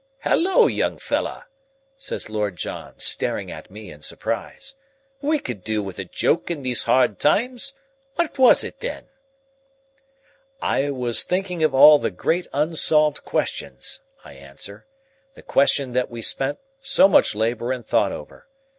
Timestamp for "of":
11.63-11.75